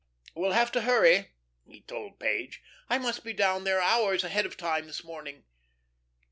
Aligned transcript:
"We'll 0.33 0.53
have 0.53 0.71
to 0.71 0.81
hurry," 0.81 1.29
he 1.67 1.81
told 1.81 2.17
Page. 2.19 2.63
"I 2.89 2.97
must 2.97 3.23
be 3.23 3.33
down 3.33 3.65
there 3.65 3.79
hours 3.79 4.23
ahead 4.23 4.47
of 4.47 4.57
time 4.57 4.87
this 4.87 5.03
morning." 5.03 5.43